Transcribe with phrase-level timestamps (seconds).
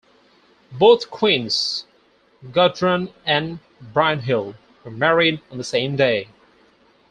[0.71, 1.85] Both queens,
[2.51, 6.29] Gudrun and Brynhild, were married on the same day.